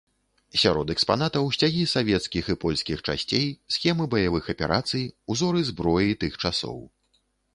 [0.61, 3.45] Сярод экспанатаў сцягі савецкіх і польскіх часцей,
[3.77, 5.03] схемы баявых аперацый,
[5.35, 6.79] узоры зброі тых часоў.